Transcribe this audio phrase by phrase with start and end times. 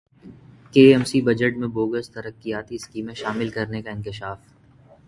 [0.73, 4.39] کے M C budget میں bogus ترقیاتی اسکیمیں شامل کرنیکا انکشاف